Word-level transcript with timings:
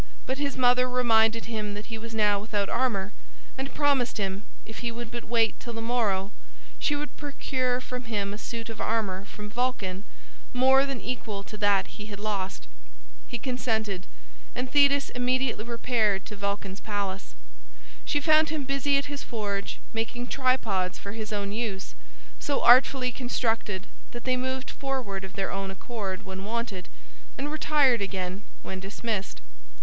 But 0.25 0.39
his 0.39 0.57
mother 0.57 0.89
reminded 0.89 1.45
him 1.45 1.75
that 1.75 1.85
he 1.93 1.97
was 1.99 2.15
now 2.15 2.39
without 2.39 2.69
armor, 2.69 3.13
and 3.55 3.71
promised 3.71 4.17
him, 4.17 4.41
if 4.65 4.79
he 4.79 4.91
would 4.91 5.11
but 5.11 5.23
wait 5.25 5.59
till 5.59 5.73
the 5.73 5.79
morrow, 5.93 6.31
she 6.79 6.95
would 6.95 7.15
procure 7.17 7.79
for 7.79 7.99
him 7.99 8.33
a 8.33 8.39
suit 8.39 8.67
of 8.71 8.81
armor 8.81 9.25
from 9.25 9.47
Vulcan 9.47 10.03
more 10.53 10.87
than 10.87 10.99
equal 10.99 11.43
to 11.43 11.55
that 11.57 11.85
he 11.85 12.07
had 12.07 12.19
lost. 12.19 12.67
He 13.27 13.37
consented, 13.37 14.07
and 14.55 14.71
Thetis 14.71 15.11
immediately 15.11 15.65
repaired 15.65 16.25
to 16.25 16.35
Vulcan's 16.35 16.79
palace. 16.79 17.35
She 18.03 18.19
found 18.19 18.49
him 18.49 18.63
busy 18.63 18.97
at 18.97 19.05
his 19.05 19.21
forge 19.21 19.77
making 19.93 20.25
tripods 20.29 20.97
for 20.97 21.11
his 21.11 21.31
own 21.31 21.51
use, 21.51 21.93
so 22.39 22.63
artfully 22.63 23.11
constructed 23.11 23.85
that 24.13 24.23
they 24.23 24.35
moved 24.35 24.71
forward 24.71 25.23
of 25.23 25.33
their 25.33 25.51
own 25.51 25.69
accord 25.69 26.25
when 26.25 26.43
wanted, 26.43 26.89
and 27.37 27.51
retired 27.51 28.01
again 28.01 28.41
when 28.63 28.79
dismissed. 28.79 29.41